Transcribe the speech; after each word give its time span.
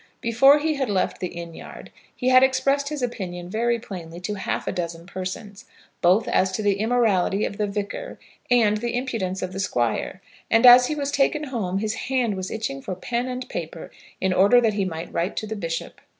Before 0.19 0.57
he 0.57 0.73
had 0.77 0.89
left 0.89 1.19
the 1.19 1.27
inn 1.27 1.53
yard 1.53 1.91
he 2.15 2.29
had 2.29 2.41
expressed 2.41 2.89
his 2.89 3.03
opinion 3.03 3.51
very 3.51 3.77
plainly 3.77 4.19
to 4.21 4.33
half 4.33 4.65
a 4.67 4.71
dozen 4.71 5.05
persons, 5.05 5.65
both 6.01 6.27
as 6.27 6.51
to 6.53 6.63
the 6.63 6.79
immorality 6.79 7.45
of 7.45 7.57
the 7.59 7.67
Vicar 7.67 8.19
and 8.49 8.77
the 8.77 8.97
impudence 8.97 9.43
of 9.43 9.53
the 9.53 9.59
Squire; 9.59 10.19
and 10.49 10.65
as 10.65 10.87
he 10.87 10.95
was 10.95 11.11
taken 11.11 11.43
home 11.43 11.77
his 11.77 11.93
hand 12.09 12.35
was 12.35 12.49
itching 12.49 12.81
for 12.81 12.95
pen 12.95 13.27
and 13.27 13.47
paper 13.47 13.91
in 14.19 14.33
order 14.33 14.59
that 14.59 14.73
he 14.73 14.85
might 14.85 15.13
write 15.13 15.35
to 15.37 15.45
the 15.45 15.55
bishop. 15.55 16.01